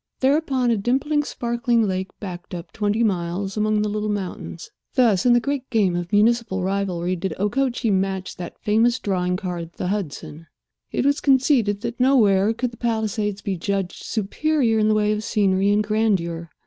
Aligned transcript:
Thereupon, 0.19 0.71
a 0.71 0.77
dimpling, 0.77 1.21
sparkling 1.25 1.87
lake 1.87 2.07
backed 2.19 2.55
up 2.55 2.71
twenty 2.71 3.03
miles 3.03 3.55
among 3.55 3.83
the 3.83 3.87
little 3.87 4.09
mountains. 4.09 4.71
Thus 4.95 5.27
in 5.27 5.33
the 5.33 5.39
great 5.39 5.69
game 5.69 5.95
of 5.95 6.11
municipal 6.11 6.63
rivalry 6.63 7.15
did 7.15 7.35
Okochee 7.37 7.91
match 7.91 8.37
that 8.37 8.57
famous 8.57 8.97
drawing 8.97 9.37
card, 9.37 9.73
the 9.73 9.89
Hudson. 9.89 10.47
It 10.91 11.05
was 11.05 11.21
conceded 11.21 11.81
that 11.81 11.99
nowhere 11.99 12.51
could 12.51 12.71
the 12.71 12.77
Palisades 12.77 13.43
be 13.43 13.55
judged 13.57 14.01
superior 14.03 14.79
in 14.79 14.87
the 14.87 14.95
way 14.95 15.11
of 15.11 15.23
scenery 15.23 15.69
and 15.69 15.83
grandeur. 15.83 16.49